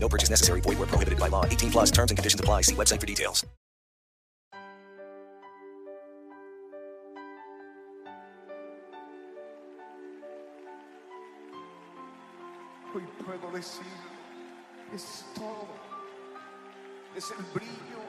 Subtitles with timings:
[0.00, 0.60] No purchase necessary.
[0.60, 1.44] Void where prohibited by law.
[1.44, 2.62] 18 plus terms and conditions apply.
[2.62, 3.44] See website for details.
[12.94, 13.84] Hoy puedo decir,
[14.94, 15.68] es todo.
[17.14, 18.00] Es el brillo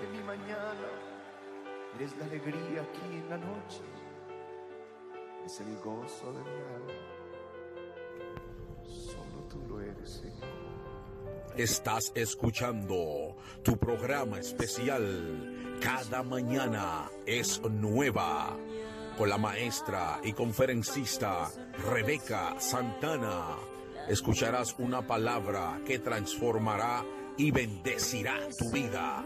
[0.00, 0.88] de mi mañana.
[1.94, 3.82] Eres la alegría aquí en la noche.
[5.44, 6.92] Es el gozo de mi alma.
[8.84, 10.65] Solo tú lo eres, Señor.
[11.56, 18.54] Estás escuchando tu programa especial Cada mañana es nueva
[19.16, 21.50] con la maestra y conferencista
[21.90, 23.56] Rebeca Santana.
[24.06, 27.02] Escucharás una palabra que transformará
[27.38, 29.24] y bendecirá tu vida.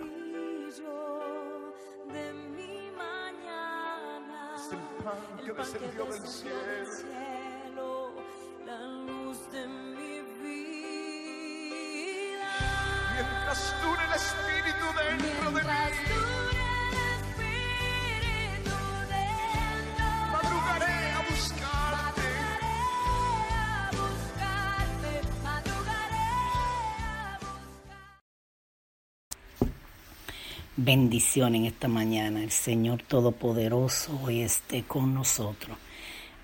[30.76, 32.42] Bendición en esta mañana.
[32.42, 35.76] El Señor Todopoderoso hoy esté con nosotros,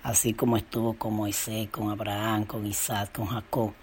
[0.03, 3.73] así como estuvo con Moisés, con Abraham, con Isaac, con Jacob,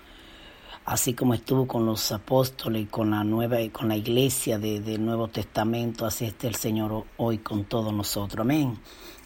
[0.85, 5.05] así como estuvo con los apóstoles y con la nueva, con la iglesia de- del
[5.05, 8.41] Nuevo Testamento, así esté el Señor hoy con todos nosotros.
[8.45, 8.79] Amén.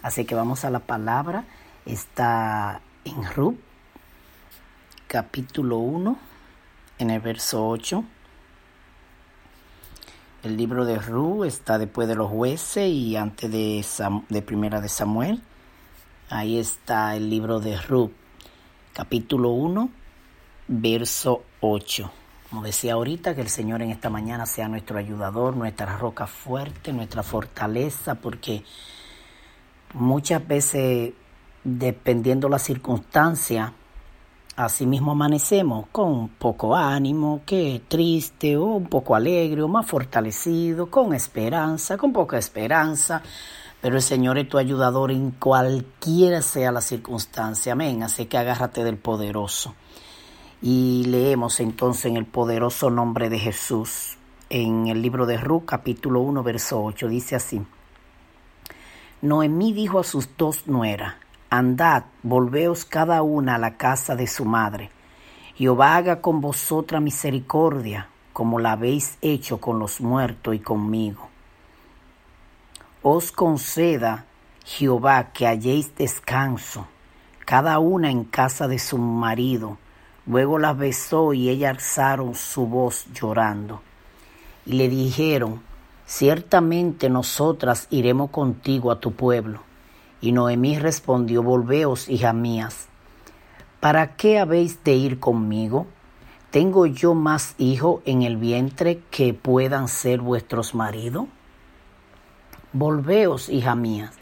[0.02, 1.44] Así que vamos a la palabra.
[1.84, 3.58] Está en Rub,
[5.06, 6.18] capítulo 1,
[6.98, 8.04] en el verso 8.
[10.44, 13.84] El libro de Ru está después de los jueces y antes de,
[14.28, 15.42] de Primera de Samuel.
[16.30, 18.12] Ahí está el libro de Ru,
[18.92, 19.90] capítulo 1,
[20.68, 22.12] verso 8.
[22.50, 26.92] Como decía ahorita, que el Señor en esta mañana sea nuestro ayudador, nuestra roca fuerte,
[26.92, 28.62] nuestra fortaleza, porque
[29.92, 31.14] muchas veces,
[31.64, 33.72] dependiendo la circunstancia,
[34.58, 40.90] Así mismo amanecemos con poco ánimo, que triste o un poco alegre o más fortalecido,
[40.90, 43.22] con esperanza, con poca esperanza.
[43.80, 47.74] Pero el Señor es tu ayudador en cualquiera sea la circunstancia.
[47.74, 48.02] Amén.
[48.02, 49.76] Así que agárrate del poderoso.
[50.60, 54.18] Y leemos entonces en el poderoso nombre de Jesús.
[54.50, 57.62] En el libro de Ruth, capítulo 1, verso 8, dice así.
[59.22, 61.14] Noemí dijo a sus dos nueras,
[61.50, 64.90] Andad, volveos cada una a la casa de su madre.
[65.56, 71.30] Jehová haga con vosotras misericordia, como la habéis hecho con los muertos y conmigo.
[73.02, 74.26] Os conceda
[74.66, 76.86] Jehová que halléis descanso,
[77.46, 79.78] cada una en casa de su marido.
[80.26, 83.80] Luego las besó y ellas alzaron su voz llorando.
[84.66, 85.62] Y le dijeron,
[86.04, 89.67] ciertamente nosotras iremos contigo a tu pueblo.
[90.20, 92.88] Y Noemí respondió, volveos, hijas mías.
[93.80, 95.86] ¿Para qué habéis de ir conmigo?
[96.50, 101.26] ¿Tengo yo más hijos en el vientre que puedan ser vuestros maridos?
[102.72, 104.14] Volveos, hijas mías.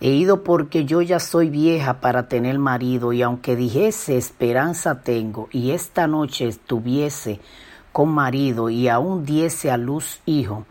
[0.00, 5.48] He ido porque yo ya soy vieja para tener marido, y aunque dijese esperanza tengo,
[5.52, 7.40] y esta noche estuviese
[7.92, 10.66] con marido, y aún diese a luz hijo,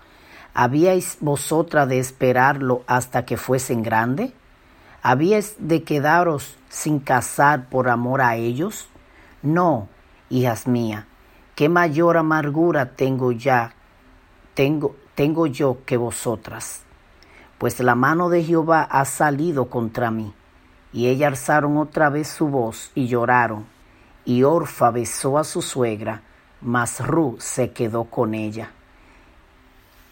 [0.53, 4.33] ¿habíais vosotras de esperarlo hasta que fuesen grandes?
[5.03, 8.87] ¿Habíais de quedaros sin casar por amor a ellos?
[9.41, 9.89] No,
[10.29, 11.05] hijas mías,
[11.55, 13.73] qué mayor amargura tengo ya,
[14.53, 16.83] tengo, tengo yo que vosotras.
[17.57, 20.33] Pues la mano de Jehová ha salido contra mí.
[20.93, 23.65] Y ellas alzaron otra vez su voz y lloraron.
[24.25, 26.21] Y Orfa besó a su suegra,
[26.61, 28.71] mas Ru se quedó con ella.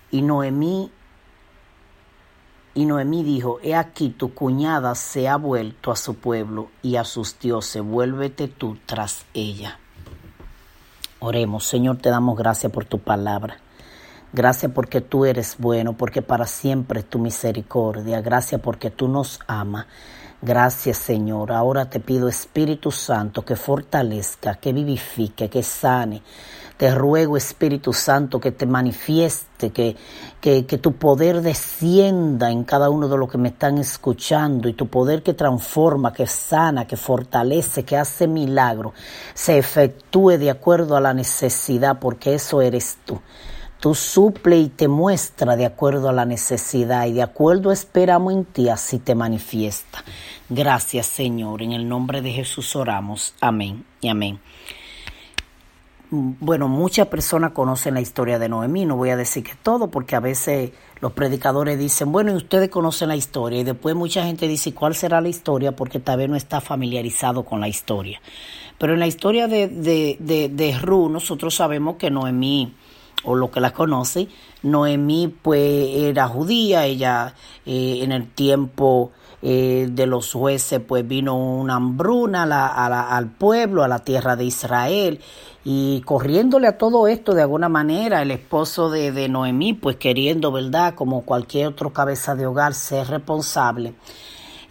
[0.10, 0.92] Y Noemí
[2.80, 7.04] y Noemí dijo, He aquí tu cuñada se ha vuelto a su pueblo y a
[7.04, 9.78] sus dioses, vuélvete tú tras ella.
[11.20, 13.58] Oremos, Señor, te damos gracias por tu palabra.
[14.32, 18.22] Gracias porque tú eres bueno, porque para siempre es tu misericordia.
[18.22, 19.86] Gracias porque tú nos amas.
[20.42, 21.52] Gracias Señor.
[21.52, 26.22] Ahora te pido Espíritu Santo que fortalezca, que vivifique, que sane.
[26.80, 29.98] Te ruego Espíritu Santo que te manifieste, que,
[30.40, 34.74] que, que, tu poder descienda en cada uno de los que me están escuchando y
[34.74, 38.94] tu poder que transforma, que sana, que fortalece, que hace milagro,
[39.34, 43.20] se efectúe de acuerdo a la necesidad porque eso eres tú.
[43.82, 48.46] Tú suple y te muestra de acuerdo a la necesidad y de acuerdo esperamos en
[48.46, 50.02] ti, así te manifiesta.
[50.48, 53.34] Gracias Señor, en el nombre de Jesús oramos.
[53.42, 54.40] Amén y amén.
[56.12, 60.16] Bueno, muchas personas conocen la historia de Noemí, no voy a decir que todo, porque
[60.16, 60.72] a veces
[61.02, 64.96] los predicadores dicen, bueno, y ustedes conocen la historia, y después mucha gente dice, ¿cuál
[64.96, 65.76] será la historia?
[65.76, 68.20] Porque tal vez no está familiarizado con la historia.
[68.80, 70.80] Pero en la historia de, de, de, de
[71.12, 72.74] nosotros sabemos que Noemí
[73.24, 74.30] o lo que la conoce,
[74.64, 77.36] Noemí pues era judía, ella
[77.68, 82.44] eh, en el tiempo eh, de los jueces pues vino una hambruna
[83.18, 85.22] al pueblo, a la tierra de Israel
[85.64, 90.52] y corriéndole a todo esto de alguna manera el esposo de, de Noemí pues queriendo,
[90.52, 90.94] ¿verdad?
[90.96, 93.94] Como cualquier otro cabeza de hogar ser responsable.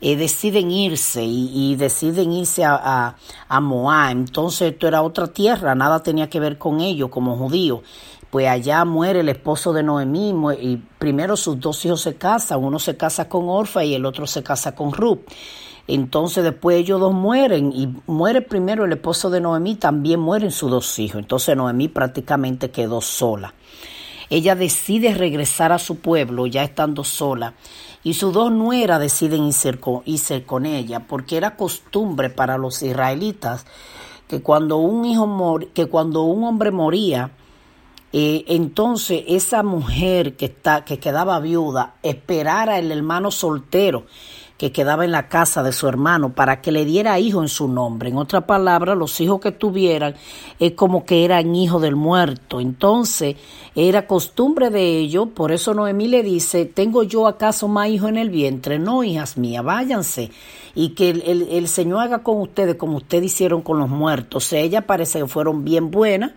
[0.00, 3.16] Eh, deciden irse y, deciden irse a,
[3.48, 4.10] a Moab.
[4.12, 7.80] Entonces esto era otra tierra, nada tenía que ver con ellos como judíos
[8.30, 12.78] pues allá muere el esposo de Noemí y primero sus dos hijos se casan, uno
[12.78, 15.20] se casa con Orfa y el otro se casa con Ruth.
[15.86, 20.70] Entonces después ellos dos mueren y muere primero el esposo de Noemí, también mueren sus
[20.70, 21.20] dos hijos.
[21.20, 23.54] Entonces Noemí prácticamente quedó sola.
[24.28, 27.54] Ella decide regresar a su pueblo ya estando sola
[28.04, 32.82] y sus dos nueras deciden irse con, irse con ella porque era costumbre para los
[32.82, 33.64] israelitas
[34.28, 37.30] que cuando un hijo que cuando un hombre moría
[38.12, 44.06] eh, entonces esa mujer que, está, que quedaba viuda esperara el hermano soltero
[44.58, 47.68] que quedaba en la casa de su hermano para que le diera hijo en su
[47.68, 48.08] nombre.
[48.08, 50.16] En otra palabra, los hijos que tuvieran
[50.58, 52.58] es como que eran hijos del muerto.
[52.58, 53.36] Entonces,
[53.76, 58.16] era costumbre de ellos, por eso Noemí le dice, ¿tengo yo acaso más hijos en
[58.16, 58.80] el vientre?
[58.80, 60.32] No, hijas mías, váyanse
[60.74, 64.44] y que el, el, Señor haga con ustedes como ustedes hicieron con los muertos.
[64.44, 66.32] O sea, ella parece que fueron bien buenas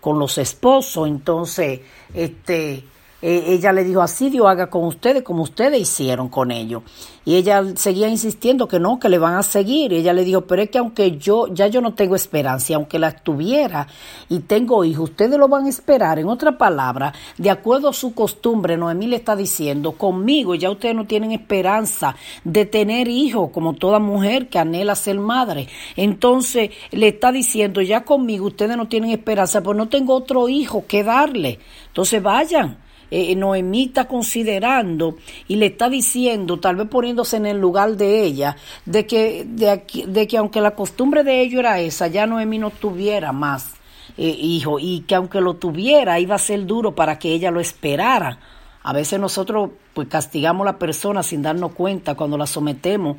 [0.00, 1.08] con los esposos.
[1.08, 1.80] Entonces,
[2.14, 2.84] este,
[3.22, 6.82] eh, ella le dijo así, Dios haga con ustedes como ustedes hicieron con ellos.
[7.22, 9.92] Y ella seguía insistiendo que no, que le van a seguir.
[9.92, 12.98] Y ella le dijo, pero es que aunque yo, ya yo no tengo esperanza, aunque
[12.98, 13.86] la tuviera
[14.30, 16.18] y tengo hijos, ustedes lo van a esperar.
[16.18, 20.94] En otra palabra, de acuerdo a su costumbre, Noemí le está diciendo, conmigo ya ustedes
[20.94, 25.68] no tienen esperanza de tener hijos, como toda mujer que anhela ser madre.
[25.96, 30.84] Entonces le está diciendo, ya conmigo ustedes no tienen esperanza, pues no tengo otro hijo
[30.88, 31.58] que darle.
[31.88, 32.78] Entonces vayan
[33.10, 35.16] eh, Noemí está considerando
[35.48, 40.26] y le está diciendo, tal vez poniéndose en el lugar de ella, de que, de,
[40.26, 43.74] que aunque la costumbre de ellos era esa, ya Noemí no tuviera más
[44.16, 47.60] eh, hijo y que aunque lo tuviera iba a ser duro para que ella lo
[47.60, 48.38] esperara.
[48.82, 53.18] A veces nosotros pues castigamos a la persona sin darnos cuenta cuando la sometemos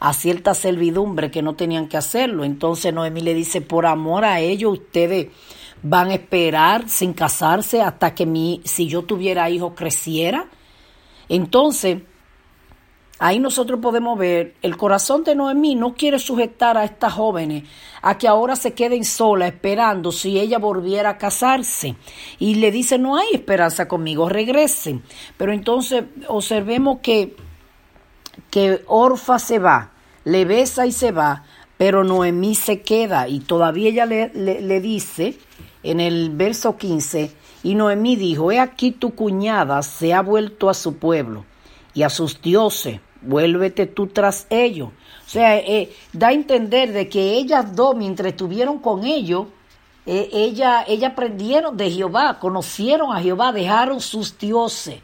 [0.00, 2.44] a cierta servidumbre que no tenían que hacerlo.
[2.44, 5.28] Entonces Noemí le dice, por amor a ellos ustedes
[5.88, 10.48] van a esperar sin casarse hasta que mi, si yo tuviera hijo creciera.
[11.28, 11.98] Entonces,
[13.20, 17.64] ahí nosotros podemos ver, el corazón de Noemí no quiere sujetar a estas jóvenes
[18.02, 21.94] a que ahora se queden solas esperando si ella volviera a casarse.
[22.40, 25.04] Y le dice, no hay esperanza conmigo, regresen.
[25.36, 27.36] Pero entonces observemos que,
[28.50, 29.92] que Orfa se va,
[30.24, 31.44] le besa y se va,
[31.78, 35.38] pero Noemí se queda y todavía ella le, le, le dice
[35.90, 37.30] en el verso 15,
[37.62, 41.44] y Noemí dijo, he aquí tu cuñada se ha vuelto a su pueblo
[41.94, 44.88] y a sus dioses, vuélvete tú tras ellos.
[44.88, 49.46] O sea, eh, da a entender de que ellas dos, mientras estuvieron con ellos,
[50.06, 55.00] eh, ella, ella aprendieron de Jehová, conocieron a Jehová, dejaron sus dioses,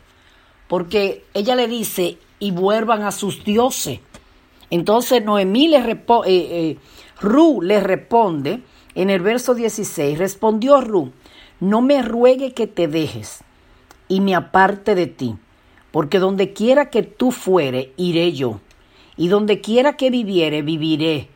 [0.68, 4.00] porque ella le dice, y vuelvan a sus dioses.
[4.70, 6.78] Entonces Noemí le responde, eh, eh,
[7.20, 8.62] Ru le responde,
[8.94, 11.12] en el verso 16, respondió Ru,
[11.60, 13.44] no me ruegue que te dejes
[14.08, 15.36] y me aparte de ti,
[15.90, 18.60] porque donde quiera que tú fuere, iré yo,
[19.16, 21.28] y donde quiera que viviere, viviré,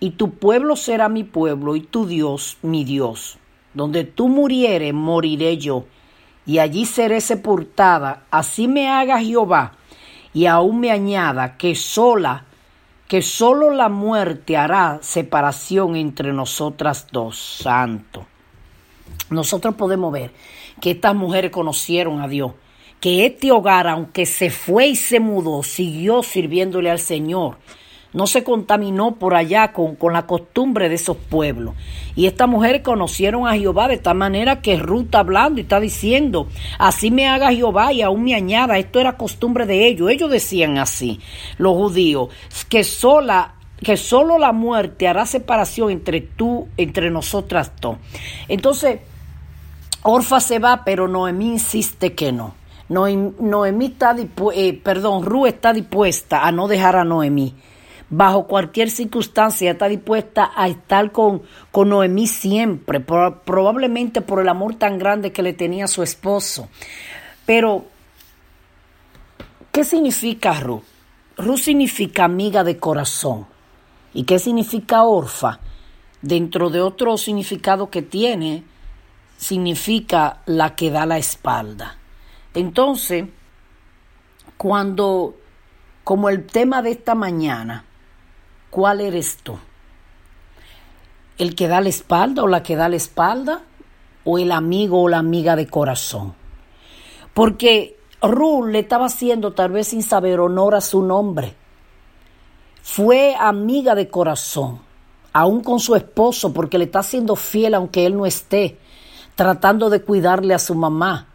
[0.00, 3.38] y tu pueblo será mi pueblo, y tu Dios mi Dios.
[3.74, 5.84] Donde tú muriere, moriré yo,
[6.44, 8.24] y allí seré sepultada.
[8.30, 9.76] Así me haga Jehová,
[10.34, 12.46] y aún me añada que sola
[13.12, 18.24] que solo la muerte hará separación entre nosotras dos, santo.
[19.28, 20.30] Nosotros podemos ver
[20.80, 22.52] que estas mujeres conocieron a Dios,
[23.00, 27.58] que este hogar, aunque se fue y se mudó, siguió sirviéndole al Señor.
[28.12, 31.74] No se contaminó por allá con, con, la costumbre de esos pueblos.
[32.14, 35.80] Y estas mujeres conocieron a Jehová de tal manera que Ruth está hablando y está
[35.80, 40.30] diciendo, así me haga Jehová y aún me añada, esto era costumbre de ellos, ellos
[40.30, 41.20] decían así,
[41.58, 42.28] los judíos,
[42.68, 47.96] que sola que solo la muerte hará separación entre tú, entre nosotras dos.
[48.46, 49.00] Entonces,
[50.02, 52.54] Orfa se va, pero Noemí insiste que no.
[52.88, 54.14] Noemí está,
[54.54, 57.54] eh, perdón, Ru está dispuesta a no dejar a Noemí.
[58.14, 64.74] Bajo cualquier circunstancia está dispuesta a estar con, con Noemí siempre, probablemente por el amor
[64.74, 66.68] tan grande que le tenía a su esposo.
[67.46, 67.86] Pero,
[69.72, 70.82] ¿qué significa Ru?
[71.38, 73.46] Ru significa amiga de corazón.
[74.12, 75.60] ¿Y qué significa orfa?
[76.20, 78.62] Dentro de otro significado que tiene,
[79.38, 81.96] significa la que da la espalda.
[82.52, 83.24] Entonces,
[84.58, 85.34] cuando,
[86.04, 87.86] como el tema de esta mañana,
[88.72, 89.58] ¿cuál eres tú?
[91.36, 93.62] ¿El que da la espalda o la que da la espalda?
[94.24, 96.34] ¿O el amigo o la amiga de corazón?
[97.34, 101.54] Porque Ruth le estaba haciendo, tal vez sin saber, honor a su nombre.
[102.82, 104.80] Fue amiga de corazón,
[105.34, 108.78] aún con su esposo, porque le está siendo fiel aunque él no esté,
[109.34, 111.28] tratando de cuidarle a su mamá,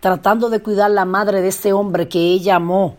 [0.00, 2.96] tratando de cuidar la madre de ese hombre que ella amó.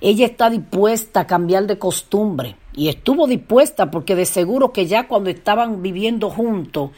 [0.00, 5.08] Ella está dispuesta a cambiar de costumbre y estuvo dispuesta porque de seguro que ya
[5.08, 6.92] cuando estaban viviendo juntos,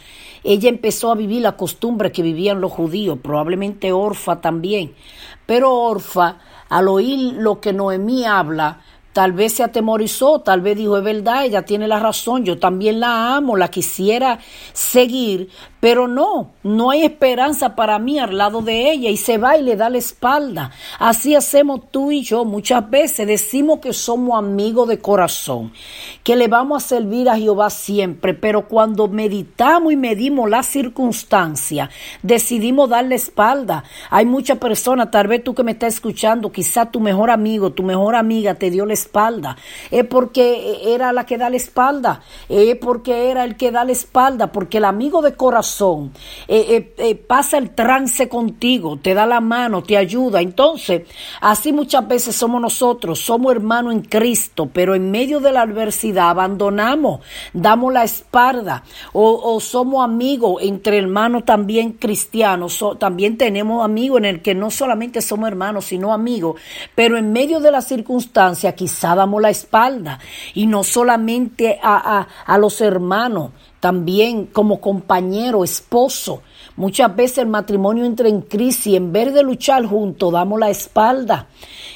[0.45, 4.93] ella empezó a vivir la costumbre que vivían los judíos, probablemente Orfa también.
[5.47, 6.37] Pero Orfa,
[6.69, 11.45] al oír lo que Noemí habla, Tal vez se atemorizó, tal vez dijo, es verdad,
[11.45, 14.39] ella tiene la razón, yo también la amo, la quisiera
[14.73, 15.49] seguir,
[15.81, 19.63] pero no, no hay esperanza para mí al lado de ella y se va y
[19.63, 20.71] le da la espalda.
[20.99, 23.27] Así hacemos tú y yo muchas veces.
[23.27, 25.73] Decimos que somos amigos de corazón,
[26.23, 31.89] que le vamos a servir a Jehová siempre, pero cuando meditamos y medimos las circunstancias,
[32.23, 33.85] decidimos darle espalda.
[34.11, 37.83] Hay muchas personas, tal vez tú que me estás escuchando, quizá tu mejor amigo, tu
[37.83, 39.57] mejor amiga te dio la espalda.
[39.91, 43.93] Es porque era la que da la espalda, es porque era el que da la
[43.93, 46.13] espalda, porque el amigo de corazón
[46.49, 50.41] eh, eh, eh, pasa el trance contigo, te da la mano, te ayuda.
[50.41, 51.03] Entonces,
[51.41, 56.31] así muchas veces somos nosotros, somos hermanos en Cristo, pero en medio de la adversidad
[56.31, 57.21] abandonamos,
[57.53, 58.85] damos la espalda.
[59.13, 65.21] O, somos amigos entre hermanos también cristianos, también tenemos amigos en el que no solamente
[65.23, 66.61] somos hermanos, sino amigos,
[66.95, 70.19] pero en medio de la circunstancia quizá damos la espalda
[70.55, 76.43] y no solamente a, a los hermanos, también como compañero, esposo.
[76.81, 81.47] Muchas veces el matrimonio entra en crisis, en vez de luchar juntos, damos la espalda.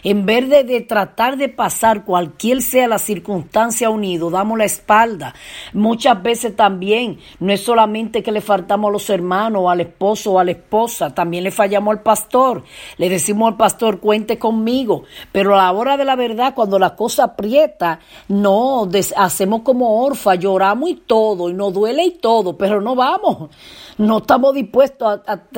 [0.03, 5.35] En vez de, tratar de pasar cualquier sea la circunstancia unido, damos la espalda.
[5.73, 10.38] Muchas veces también no es solamente que le faltamos a los hermanos, al esposo o
[10.38, 12.62] a la esposa, también le fallamos al pastor.
[12.99, 15.05] Le decimos al pastor, cuente conmigo.
[15.33, 18.87] Pero a la hora de la verdad, cuando la cosa aprieta, no,
[19.17, 23.49] hacemos como orfa, lloramos y todo, y nos duele y todo, pero no vamos.
[23.97, 24.74] No estamos dispuestos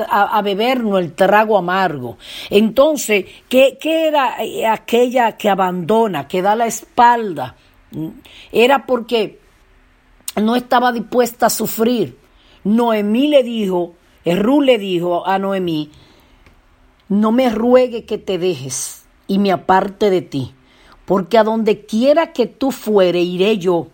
[0.09, 2.17] a, bebernos el trago amargo.
[2.49, 4.35] Entonces, ¿qué, ¿qué era
[4.71, 7.55] aquella que abandona, que da la espalda?
[8.51, 9.39] Era porque
[10.41, 12.17] no estaba dispuesta a sufrir.
[12.63, 13.95] Noemí le dijo,
[14.25, 15.91] Erú le dijo a Noemí,
[17.09, 20.53] no me ruegue que te dejes y me aparte de ti,
[21.05, 23.87] porque a donde quiera que tú fuere, iré yo,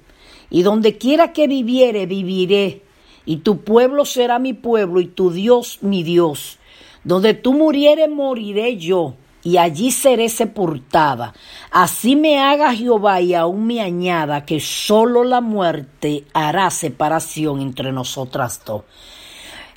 [0.50, 2.84] y donde quiera que viviere, viviré
[3.26, 6.60] y tu pueblo será mi pueblo y tu Dios mi Dios.
[7.04, 11.34] Donde tú murieres, moriré yo, y allí seré sepultada.
[11.70, 17.92] Así me haga Jehová y aún me añada que solo la muerte hará separación entre
[17.92, 18.84] nosotras dos.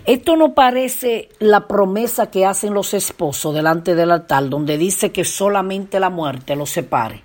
[0.04, 5.24] Esto no parece la promesa que hacen los esposos delante del altar, donde dice que
[5.24, 7.24] solamente la muerte los separe.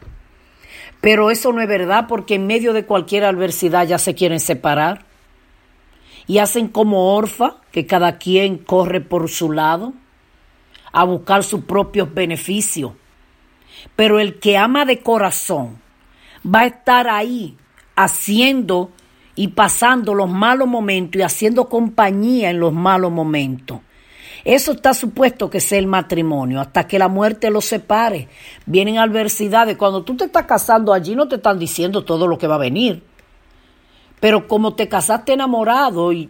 [0.99, 5.10] Pero eso no es verdad porque en medio de cualquier adversidad ya se quieren separar
[6.31, 9.91] y hacen como orfa, que cada quien corre por su lado
[10.93, 12.93] a buscar sus propios beneficios.
[13.97, 15.81] Pero el que ama de corazón
[16.45, 17.57] va a estar ahí
[17.97, 18.91] haciendo
[19.35, 23.81] y pasando los malos momentos y haciendo compañía en los malos momentos.
[24.45, 28.29] Eso está supuesto que sea el matrimonio, hasta que la muerte los separe.
[28.65, 29.75] Vienen adversidades.
[29.75, 32.59] Cuando tú te estás casando allí no te están diciendo todo lo que va a
[32.59, 33.03] venir.
[34.21, 36.29] Pero como te casaste enamorado y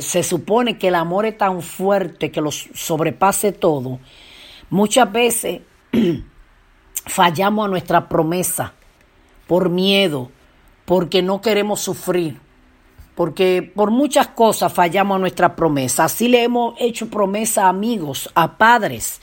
[0.00, 3.98] se supone que el amor es tan fuerte que lo sobrepase todo,
[4.70, 5.60] muchas veces
[7.06, 8.72] fallamos a nuestra promesa
[9.48, 10.30] por miedo,
[10.84, 12.38] porque no queremos sufrir,
[13.16, 16.04] porque por muchas cosas fallamos a nuestra promesa.
[16.04, 19.20] Así le hemos hecho promesa a amigos, a padres.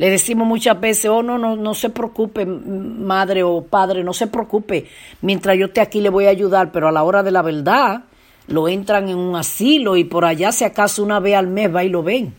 [0.00, 4.28] Le decimos muchas veces, oh, no, no, no se preocupe, madre o padre, no se
[4.28, 4.86] preocupe.
[5.20, 8.04] Mientras yo esté aquí le voy a ayudar, pero a la hora de la verdad
[8.46, 11.84] lo entran en un asilo y por allá si acaso una vez al mes va
[11.84, 12.34] y lo ven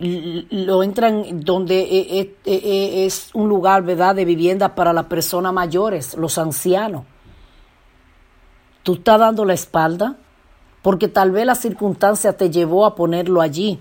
[0.00, 5.52] lo entran donde e, e, e, es un lugar, ¿verdad?, de vivienda para las personas
[5.52, 7.04] mayores, los ancianos.
[8.82, 10.16] Tú estás dando la espalda
[10.80, 13.78] porque tal vez la circunstancia te llevó a ponerlo allí,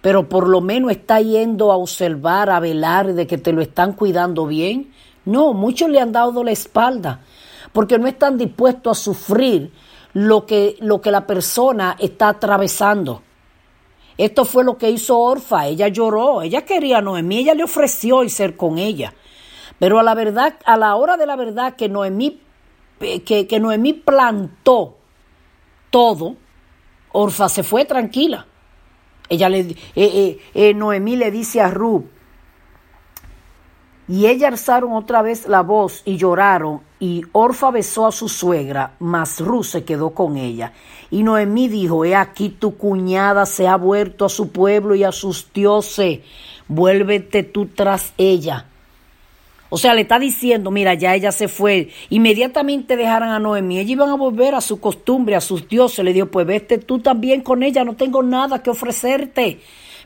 [0.00, 3.92] pero por lo menos está yendo a observar, a velar de que te lo están
[3.92, 4.92] cuidando bien.
[5.24, 7.20] No, muchos le han dado la espalda
[7.72, 9.72] porque no están dispuestos a sufrir
[10.14, 13.22] lo que, lo que la persona está atravesando.
[14.16, 15.66] Esto fue lo que hizo Orfa.
[15.66, 19.14] Ella lloró, ella quería a Noemí, ella le ofreció y ser con ella.
[19.78, 22.40] Pero a la verdad, a la hora de la verdad que Noemí,
[23.00, 24.96] eh, que, que Noemí plantó
[25.90, 26.34] todo,
[27.12, 28.47] Orfa se fue tranquila.
[29.28, 32.04] Ella le, eh, eh, Noemí le dice a Ruth,
[34.08, 38.94] y ella alzaron otra vez la voz y lloraron, y Orfa besó a su suegra,
[38.98, 40.72] mas Ruth se quedó con ella.
[41.10, 45.12] Y Noemí dijo, he aquí tu cuñada se ha vuelto a su pueblo y a
[45.12, 46.20] sus dioses,
[46.68, 48.66] vuélvete tú tras ella.
[49.70, 51.88] O sea, le está diciendo, mira, ya ella se fue.
[52.10, 53.78] Inmediatamente dejaron a Noemí.
[53.78, 56.04] Ella iban a volver a su costumbre, a sus dioses.
[56.04, 59.60] Le dijo, pues vete tú también con ella, no tengo nada que ofrecerte.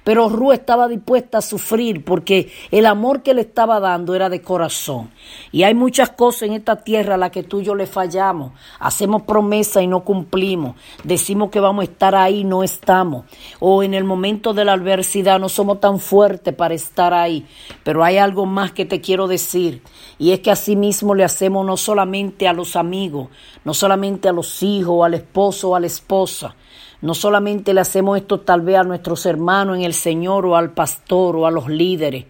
[0.04, 4.42] Pero Ru estaba dispuesta a sufrir porque el amor que le estaba dando era de
[4.42, 5.10] corazón.
[5.52, 8.52] Y hay muchas cosas en esta tierra a las que tú y yo le fallamos.
[8.80, 10.74] Hacemos promesas y no cumplimos.
[11.04, 13.26] Decimos que vamos a estar ahí y no estamos.
[13.60, 17.46] O en el momento de la adversidad no somos tan fuertes para estar ahí.
[17.84, 19.82] Pero hay algo más que te quiero decir.
[20.18, 23.28] Y es que así mismo le hacemos no solamente a los amigos,
[23.64, 26.56] no solamente a los hijos, al esposo o a la esposa
[27.02, 30.70] no solamente le hacemos esto tal vez a nuestros hermanos en el Señor o al
[30.70, 32.26] pastor o a los líderes.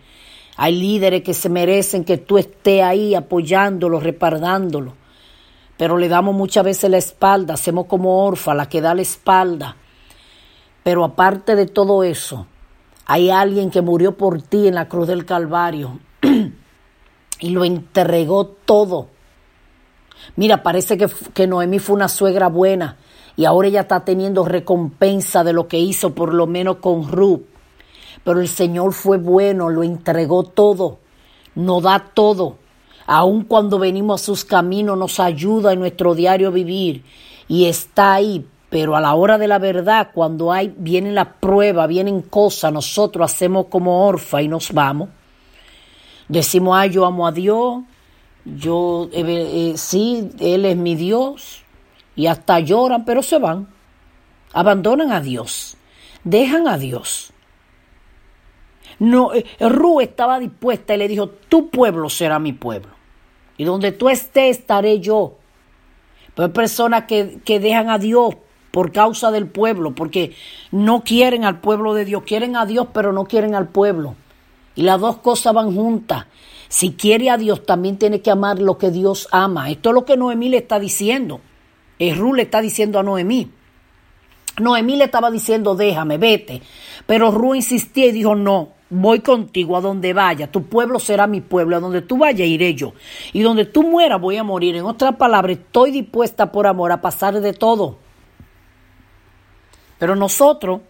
[0.57, 4.95] Hay líderes que se merecen que tú estés ahí apoyándolos, repardándolo.
[5.77, 9.77] Pero le damos muchas veces la espalda, hacemos como orfa, la que da la espalda.
[10.83, 12.47] Pero aparte de todo eso,
[13.05, 16.01] hay alguien que murió por ti en la cruz del Calvario
[17.41, 19.09] y lo entregó todo.
[20.37, 22.97] Mira, parece que, que Noemí fue una suegra buena,
[23.37, 27.43] y ahora ella está teniendo recompensa de lo que hizo por lo menos con Ruth.
[28.25, 30.99] Pero el Señor fue bueno, lo entregó todo,
[31.55, 32.57] nos da todo.
[33.07, 37.05] Aun cuando venimos a sus caminos nos ayuda en nuestro diario vivir
[37.49, 38.47] y está ahí.
[38.71, 43.31] Pero a la hora de la verdad, cuando hay, viene la prueba, vienen cosas, nosotros
[43.31, 45.11] hacemos como orfa y nos vamos.
[46.27, 47.83] Decimos, ay, yo amo a Dios,
[48.47, 51.62] yo, eh, eh, sí, Él es mi Dios,
[52.15, 53.69] y hasta lloran, pero se van.
[54.53, 55.77] Abandonan a Dios,
[56.25, 57.33] dejan a Dios.
[58.99, 62.93] No, eh, Ru estaba dispuesta y le dijo, tu pueblo será mi pueblo.
[63.57, 65.39] Y donde tú estés estaré yo.
[66.35, 68.37] Pero hay personas que, que dejan a Dios
[68.71, 70.35] por causa del pueblo, porque
[70.71, 74.17] no quieren al pueblo de Dios, quieren a Dios, pero no quieren al pueblo.
[74.75, 76.27] Y las dos cosas van juntas.
[76.69, 79.71] Si quiere a Dios, también tiene que amar lo que Dios ama.
[79.71, 81.41] Esto es lo que Noemí le está diciendo.
[82.11, 83.51] Ru le está diciendo a Noemí.
[84.59, 86.63] Noemí le estaba diciendo, déjame, vete.
[87.07, 90.51] Pero Ru insistía y dijo, no, voy contigo a donde vaya.
[90.51, 91.77] Tu pueblo será mi pueblo.
[91.77, 92.93] A donde tú vayas iré yo.
[93.33, 94.77] Y donde tú mueras voy a morir.
[94.77, 97.99] En otras palabras, estoy dispuesta por amor a pasar de todo.
[99.99, 100.81] Pero nosotros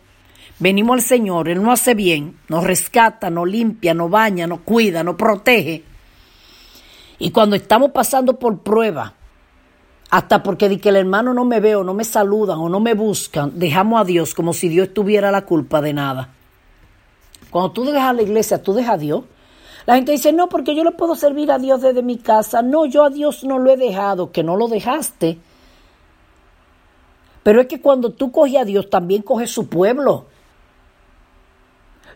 [0.59, 5.05] venimos al Señor, Él nos hace bien, nos rescata, nos limpia, nos baña, nos cuida,
[5.05, 5.85] nos protege.
[7.19, 9.15] Y cuando estamos pasando por prueba,
[10.13, 12.81] hasta porque di que el hermano no me ve o no me saludan o no
[12.81, 16.29] me buscan, dejamos a Dios como si Dios tuviera la culpa de nada.
[17.51, 19.25] Cuando tú dejas a la iglesia, tú dejas a Dios.
[19.87, 22.61] La gente dice, no, porque yo le puedo servir a Dios desde mi casa.
[22.61, 25.39] No, yo a Dios no lo he dejado, que no lo dejaste.
[27.43, 30.27] Pero es que cuando tú coges a Dios, también coges su pueblo.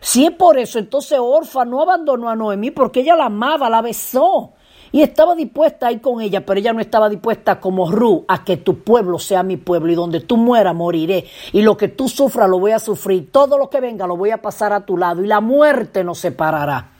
[0.01, 3.81] Si es por eso, entonces Orfa no abandonó a Noemí porque ella la amaba, la
[3.81, 4.53] besó.
[4.91, 8.43] Y estaba dispuesta a ir con ella, pero ella no estaba dispuesta como Ru a
[8.43, 11.25] que tu pueblo sea mi pueblo y donde tú mueras moriré.
[11.51, 13.31] Y lo que tú sufras lo voy a sufrir.
[13.31, 16.19] Todo lo que venga lo voy a pasar a tu lado y la muerte nos
[16.19, 16.91] separará.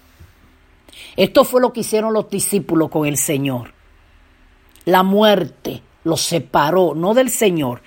[1.16, 3.74] Esto fue lo que hicieron los discípulos con el Señor.
[4.86, 7.82] La muerte los separó, no del Señor,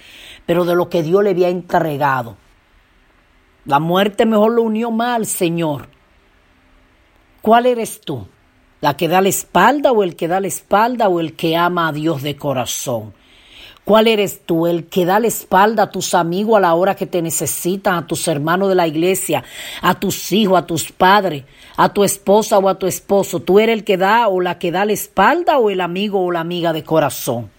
[0.47, 2.37] pero de lo que Dios le había entregado.
[3.65, 5.89] La muerte mejor lo unió más al Señor.
[7.41, 8.27] ¿Cuál eres tú?
[8.81, 11.89] ¿La que da la espalda o el que da la espalda o el que ama
[11.89, 13.13] a Dios de corazón?
[13.85, 14.67] ¿Cuál eres tú?
[14.67, 18.07] ¿El que da la espalda a tus amigos a la hora que te necesitan, a
[18.07, 19.45] tus hermanos de la iglesia,
[19.83, 21.45] a tus hijos, a tus padres,
[21.77, 23.41] a tu esposa o a tu esposo?
[23.41, 26.31] ¿Tú eres el que da o la que da la espalda o el amigo o
[26.31, 27.51] la amiga de corazón?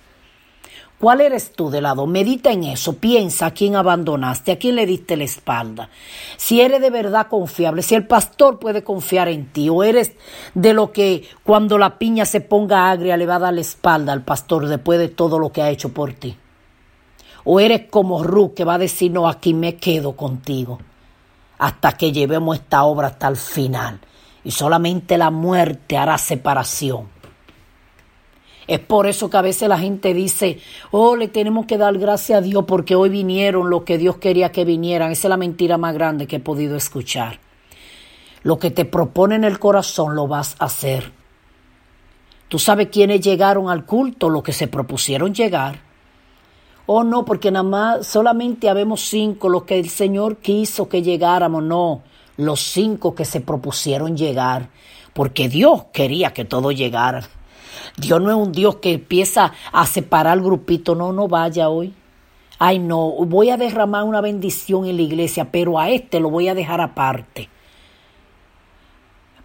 [1.02, 2.06] ¿Cuál eres tú de lado?
[2.06, 5.90] Medita en eso, piensa a quién abandonaste, a quién le diste la espalda.
[6.38, 10.12] Si eres de verdad confiable, si el pastor puede confiar en ti, o eres
[10.54, 14.14] de lo que cuando la piña se ponga agria le va a dar la espalda
[14.14, 16.38] al pastor después de todo lo que ha hecho por ti.
[17.46, 20.78] O eres como Ruth que va a decir, no, aquí me quedo contigo
[21.58, 24.00] hasta que llevemos esta obra hasta el final.
[24.44, 27.10] Y solamente la muerte hará separación.
[28.68, 30.60] Es por eso que a veces la gente dice,
[30.92, 34.52] oh, le tenemos que dar gracias a Dios porque hoy vinieron lo que Dios quería
[34.52, 35.12] que vinieran.
[35.12, 37.40] Esa es la mentira más grande que he podido escuchar.
[38.44, 41.12] Lo que te propone en el corazón lo vas a hacer.
[42.48, 45.80] Tú sabes quiénes llegaron al culto, lo que se propusieron llegar.
[46.86, 51.64] Oh, no, porque nada más solamente habemos cinco, los que el Señor quiso que llegáramos,
[51.64, 52.02] no,
[52.38, 54.70] los cinco que se propusieron llegar,
[55.14, 57.24] porque Dios quería que todos llegaran.
[57.98, 61.94] Dios no es un Dios que empieza a separar grupito, no, no vaya hoy.
[62.60, 66.48] Ay, no, voy a derramar una bendición en la iglesia, pero a este lo voy
[66.48, 67.50] a dejar aparte.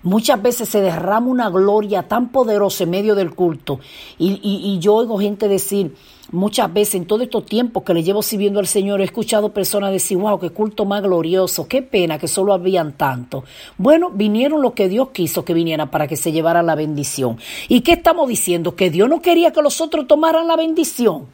[0.03, 3.81] Muchas veces se derrama una gloria tan poderosa en medio del culto.
[4.19, 5.97] Y, y, yo oigo gente decir,
[6.33, 9.93] muchas veces en todo estos tiempos que le llevo sirviendo al Señor, he escuchado personas
[9.93, 13.45] decir, wow, qué culto más glorioso, qué pena que solo habían tanto.
[13.79, 17.39] Bueno, vinieron lo que Dios quiso que viniera para que se llevara la bendición.
[17.69, 18.75] ¿Y qué estamos diciendo?
[18.77, 21.27] Que Dios no quería que los otros tomaran la bendición.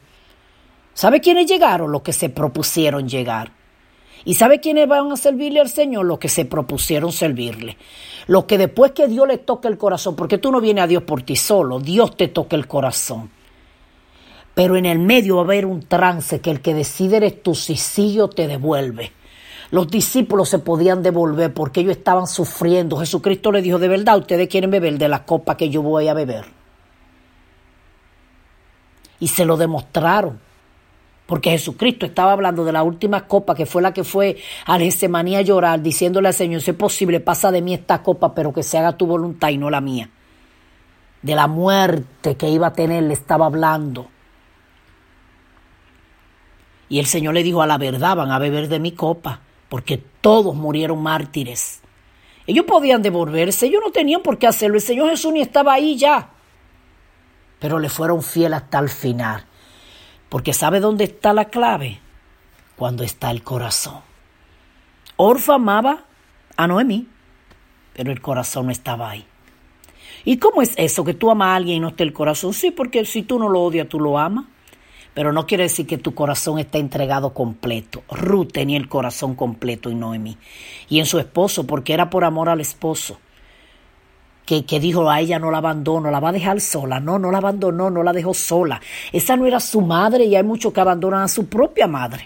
[0.93, 1.91] ¿Sabe quiénes llegaron?
[1.91, 3.51] Los que se propusieron llegar.
[4.25, 6.05] ¿Y sabe quiénes van a servirle al Señor?
[6.05, 7.77] Los que se propusieron servirle.
[8.27, 11.03] Los que después que Dios le toque el corazón, porque tú no vienes a Dios
[11.03, 13.29] por ti solo, Dios te toca el corazón.
[14.53, 17.55] Pero en el medio va a haber un trance que el que decide eres tú,
[17.55, 17.75] si
[18.35, 19.11] te devuelve.
[19.71, 22.97] Los discípulos se podían devolver porque ellos estaban sufriendo.
[22.97, 26.13] Jesucristo le dijo, de verdad, ustedes quieren beber de la copa que yo voy a
[26.13, 26.45] beber.
[29.19, 30.39] Y se lo demostraron.
[31.25, 34.37] Porque Jesucristo estaba hablando de la última copa que fue la que fue
[34.67, 38.35] al Getsemaní a llorar, diciéndole al Señor, si es posible, pasa de mí esta copa,
[38.35, 40.07] pero que se haga tu voluntad y no la mía.
[41.23, 44.12] De la muerte que iba a tener le estaba hablando.
[46.93, 49.97] Y el Señor le dijo, a la verdad van a beber de mi copa, porque
[49.97, 51.81] todos murieron mártires.
[52.45, 55.97] Ellos podían devolverse, ellos no tenían por qué hacerlo, el Señor Jesús ni estaba ahí
[55.97, 56.29] ya.
[57.57, 59.43] Pero le fueron fieles hasta el final.
[60.29, 61.99] Porque ¿sabe dónde está la clave?
[62.75, 64.01] Cuando está el corazón.
[65.15, 66.03] Orfa amaba
[66.57, 67.07] a Noemí,
[67.93, 69.25] pero el corazón no estaba ahí.
[70.25, 71.03] ¿Y cómo es eso?
[71.03, 72.53] Que tú amas a alguien y no esté el corazón.
[72.53, 74.45] Sí, porque si tú no lo odias, tú lo amas.
[75.13, 78.03] Pero no quiere decir que tu corazón esté entregado completo.
[78.09, 80.37] Ruth tenía el corazón completo en Noemí.
[80.89, 83.19] Y en su esposo, porque era por amor al esposo
[84.45, 86.99] que, que, dijo a ella no la abandono, la va a dejar sola.
[86.99, 88.81] No, no la abandonó, no la dejó sola.
[89.11, 92.25] Esa no era su madre y hay muchos que abandonan a su propia madre.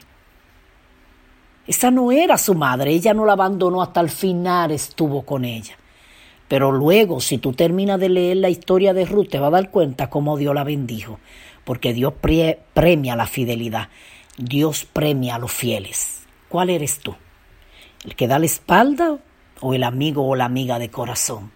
[1.68, 5.76] Esa no era su madre, ella no la abandonó hasta el final, estuvo con ella.
[6.48, 9.70] Pero luego, si tú terminas de leer la historia de Ruth, te vas a dar
[9.70, 11.20] cuenta cómo Dios la bendijo.
[11.68, 12.14] Porque Dios
[12.74, 13.90] premia la fidelidad.
[14.40, 16.24] Dios premia a los fieles.
[16.50, 17.16] ¿Cuál eres tú?
[18.04, 19.20] ¿El que da la espalda
[19.62, 21.52] o el amigo o la amiga de corazón?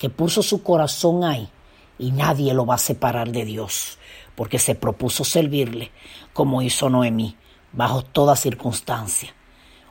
[0.00, 1.50] que puso su corazón ahí
[1.98, 3.98] y nadie lo va a separar de Dios,
[4.34, 5.92] porque se propuso servirle
[6.32, 7.36] como hizo Noemí,
[7.72, 9.34] bajo toda circunstancia.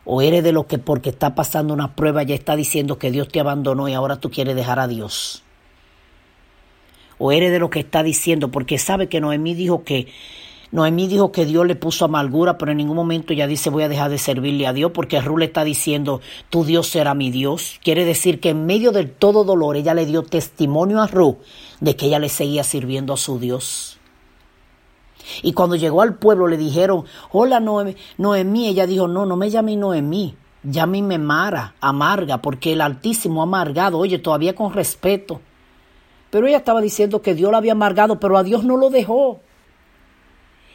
[0.05, 3.27] O eres de lo que porque está pasando una prueba ya está diciendo que Dios
[3.27, 5.43] te abandonó y ahora tú quieres dejar a Dios.
[7.19, 10.07] O eres de lo que está diciendo porque sabe que Noemí dijo que
[10.71, 13.89] Noemí dijo que Dios le puso amargura, pero en ningún momento ella dice voy a
[13.89, 17.79] dejar de servirle a Dios, porque Ruth le está diciendo tu Dios será mi Dios.
[17.83, 21.37] Quiere decir que en medio del todo dolor ella le dio testimonio a Ruth
[21.79, 23.97] de que ella le seguía sirviendo a su Dios.
[25.41, 28.67] Y cuando llegó al pueblo le dijeron, hola Noemí, Noemí.
[28.67, 34.19] ella dijo, no, no me llame Noemí, llámeme Mara, amarga, porque el Altísimo amargado, oye,
[34.19, 35.41] todavía con respeto.
[36.29, 39.39] Pero ella estaba diciendo que Dios la había amargado, pero a Dios no lo dejó.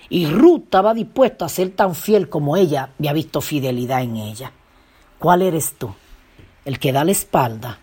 [0.09, 4.53] Y Ruth estaba dispuesta a ser tan fiel como ella había visto fidelidad en ella.
[5.19, 5.95] ¿Cuál eres tú?
[6.65, 7.79] ¿El que da la espalda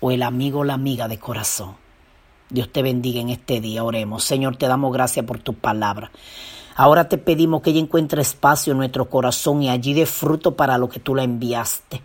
[0.00, 1.76] o el amigo o la amiga de corazón?
[2.48, 4.22] Dios te bendiga en este día, oremos.
[4.24, 6.10] Señor, te damos gracias por tu palabra.
[6.78, 10.76] Ahora te pedimos que ella encuentre espacio en nuestro corazón y allí dé fruto para
[10.76, 12.02] lo que tú la enviaste.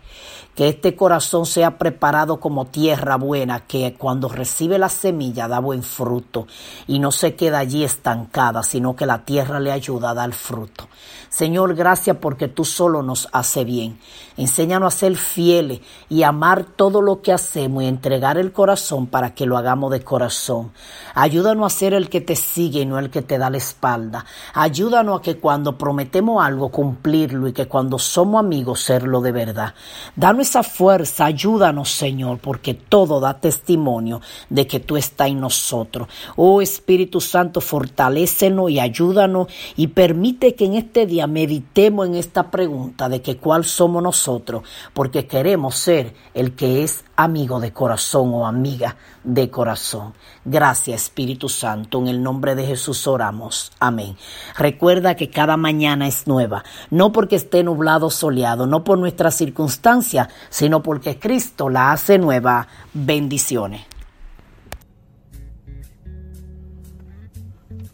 [0.54, 5.82] Que este corazón sea preparado como tierra buena, que cuando recibe la semilla da buen
[5.82, 6.46] fruto
[6.86, 10.88] y no se queda allí estancada, sino que la tierra le ayuda a dar fruto.
[11.30, 13.98] Señor, gracias porque tú solo nos hace bien.
[14.36, 15.80] Enséñanos a ser fieles
[16.10, 20.04] y amar todo lo que hacemos y entregar el corazón para que lo hagamos de
[20.04, 20.72] corazón.
[21.14, 24.26] Ayúdanos a ser el que te sigue y no el que te da la espalda.
[24.62, 29.74] Ayúdanos a que cuando prometemos algo cumplirlo y que cuando somos amigos serlo de verdad.
[30.14, 34.20] Danos esa fuerza, ayúdanos Señor, porque todo da testimonio
[34.50, 36.06] de que tú estás en nosotros.
[36.36, 42.52] Oh Espíritu Santo, fortalécenos y ayúdanos y permite que en este día meditemos en esta
[42.52, 44.62] pregunta de que cuál somos nosotros,
[44.94, 50.14] porque queremos ser el que es amigo de corazón o amiga de corazón.
[50.44, 53.72] Gracias Espíritu Santo, en el nombre de Jesús oramos.
[53.78, 54.16] Amén.
[54.56, 60.28] Recuerda que cada mañana es nueva, no porque esté nublado soleado, no por nuestras circunstancias,
[60.50, 62.66] sino porque Cristo la hace nueva.
[62.92, 63.82] Bendiciones.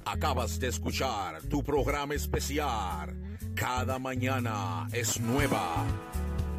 [0.05, 3.15] Acabas de escuchar tu programa especial.
[3.55, 5.85] Cada mañana es nueva.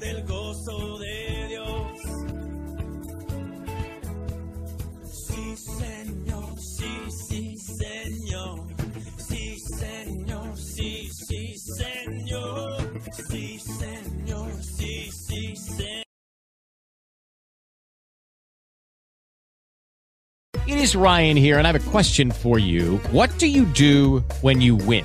[0.00, 2.00] Por el gozo de Dios.
[5.04, 6.92] Sí, Señor, sí,
[7.28, 8.66] sí, Señor.
[9.18, 13.02] Sí, Señor, sí, sí, Señor.
[13.28, 16.04] Sí, Señor, sí, sí, Señor.
[20.66, 22.98] It is Ryan here, and I have a question for you.
[23.10, 25.04] What do you do when you win?